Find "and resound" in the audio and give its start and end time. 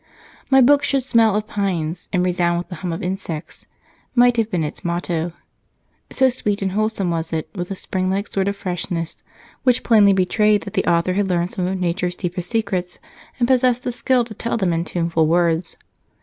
2.11-2.57